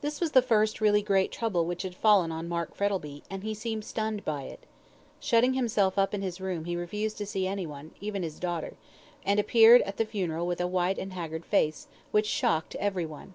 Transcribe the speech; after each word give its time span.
This 0.00 0.20
was 0.20 0.30
the 0.30 0.42
first 0.42 0.80
really 0.80 1.02
great 1.02 1.32
trouble 1.32 1.64
which 1.66 1.82
had 1.82 1.96
fallen 1.96 2.30
on 2.30 2.48
Mark 2.48 2.76
Frettlby, 2.76 3.24
and 3.28 3.42
he 3.42 3.52
seemed 3.52 3.84
stunned 3.84 4.24
by 4.24 4.42
it. 4.44 4.60
Shutting 5.18 5.54
himself 5.54 5.98
up 5.98 6.14
in 6.14 6.22
his 6.22 6.40
room 6.40 6.66
he 6.66 6.76
refused 6.76 7.18
to 7.18 7.26
see 7.26 7.48
anyone, 7.48 7.90
even 8.00 8.22
his 8.22 8.38
daughter, 8.38 8.76
and 9.24 9.40
appeared 9.40 9.82
at 9.82 9.96
the 9.96 10.06
funeral 10.06 10.46
with 10.46 10.60
a 10.60 10.68
white 10.68 10.98
and 10.98 11.14
haggard 11.14 11.44
face, 11.44 11.88
which 12.12 12.26
shocked 12.26 12.76
everyone. 12.76 13.34